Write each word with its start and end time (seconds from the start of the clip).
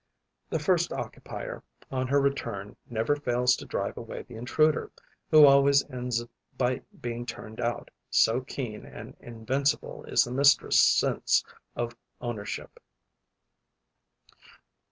The 0.49 0.57
first 0.57 0.91
occupier, 0.91 1.61
on 1.91 2.07
her 2.07 2.19
return, 2.19 2.75
never 2.89 3.15
fails 3.15 3.55
to 3.57 3.65
drive 3.67 3.97
away 3.97 4.23
the 4.23 4.33
intruder, 4.33 4.91
who 5.29 5.45
always 5.45 5.87
ends 5.91 6.25
by 6.57 6.81
being 6.99 7.23
turned 7.23 7.59
out, 7.61 7.91
so 8.09 8.41
keen 8.41 8.83
and 8.83 9.15
invincible 9.19 10.03
is 10.05 10.23
the 10.23 10.31
mistress' 10.31 10.81
sense 10.81 11.43
of 11.75 11.95
ownership. 12.19 12.79